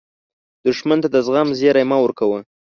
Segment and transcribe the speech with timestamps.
[0.65, 2.39] دښمن ته د زغم زیری مه ورکوه